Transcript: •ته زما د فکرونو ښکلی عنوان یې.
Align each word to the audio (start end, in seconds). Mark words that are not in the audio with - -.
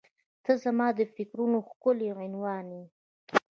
•ته 0.45 0.51
زما 0.63 0.87
د 0.99 1.01
فکرونو 1.15 1.57
ښکلی 1.69 2.07
عنوان 2.19 2.65
یې. 2.75 2.85